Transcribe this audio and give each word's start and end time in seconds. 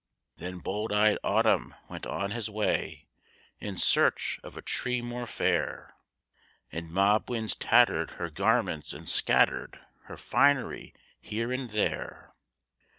Then 0.37 0.57
bold 0.61 0.91
eyed 0.91 1.19
Autumn 1.23 1.75
went 1.87 2.07
on 2.07 2.31
his 2.31 2.49
way 2.49 3.05
In 3.59 3.77
search 3.77 4.39
of 4.43 4.57
a 4.57 4.61
tree 4.63 4.99
more 4.99 5.27
fair; 5.27 5.93
And 6.71 6.89
mob 6.91 7.29
winds 7.29 7.55
tattered 7.55 8.09
her 8.17 8.31
garments 8.31 8.93
and 8.93 9.07
scattered 9.07 9.79
Her 10.05 10.17
finery 10.17 10.95
here 11.19 11.51
and 11.51 11.69
there. 11.69 12.33